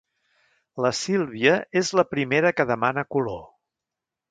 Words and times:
La 0.85 0.91
Sílvia 0.99 1.53
és 1.83 1.93
la 2.01 2.07
primera 2.15 2.55
que 2.61 2.69
demana 2.73 3.07
color. 3.17 3.41